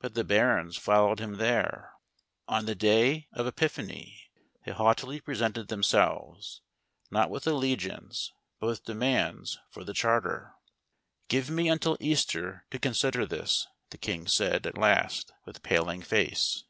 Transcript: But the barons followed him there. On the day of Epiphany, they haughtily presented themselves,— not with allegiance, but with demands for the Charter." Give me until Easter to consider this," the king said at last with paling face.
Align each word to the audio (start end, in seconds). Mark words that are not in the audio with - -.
But 0.00 0.14
the 0.14 0.24
barons 0.24 0.78
followed 0.78 1.18
him 1.18 1.36
there. 1.36 1.92
On 2.48 2.64
the 2.64 2.74
day 2.74 3.28
of 3.34 3.46
Epiphany, 3.46 4.30
they 4.64 4.72
haughtily 4.72 5.20
presented 5.20 5.68
themselves,— 5.68 6.62
not 7.10 7.28
with 7.28 7.46
allegiance, 7.46 8.32
but 8.58 8.68
with 8.68 8.86
demands 8.86 9.58
for 9.68 9.84
the 9.84 9.92
Charter." 9.92 10.54
Give 11.28 11.50
me 11.50 11.68
until 11.68 11.98
Easter 12.00 12.64
to 12.70 12.78
consider 12.78 13.26
this," 13.26 13.66
the 13.90 13.98
king 13.98 14.26
said 14.26 14.66
at 14.66 14.78
last 14.78 15.30
with 15.44 15.62
paling 15.62 16.00
face. 16.00 16.64